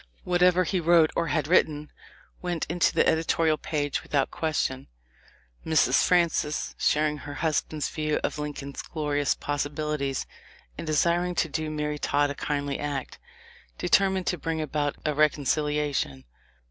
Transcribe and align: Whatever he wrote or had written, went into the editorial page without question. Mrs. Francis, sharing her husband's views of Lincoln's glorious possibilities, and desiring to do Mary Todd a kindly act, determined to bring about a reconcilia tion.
Whatever 0.23 0.63
he 0.63 0.79
wrote 0.79 1.11
or 1.15 1.27
had 1.27 1.47
written, 1.47 1.91
went 2.41 2.65
into 2.67 2.91
the 2.91 3.07
editorial 3.07 3.59
page 3.59 4.01
without 4.01 4.31
question. 4.31 4.87
Mrs. 5.63 6.03
Francis, 6.03 6.73
sharing 6.79 7.17
her 7.19 7.35
husband's 7.35 7.87
views 7.87 8.19
of 8.23 8.39
Lincoln's 8.39 8.81
glorious 8.81 9.35
possibilities, 9.35 10.25
and 10.75 10.87
desiring 10.87 11.35
to 11.35 11.47
do 11.47 11.69
Mary 11.69 11.99
Todd 11.99 12.31
a 12.31 12.33
kindly 12.33 12.79
act, 12.79 13.19
determined 13.77 14.25
to 14.25 14.39
bring 14.39 14.59
about 14.59 14.95
a 15.05 15.13
reconcilia 15.13 15.93
tion. 15.93 16.25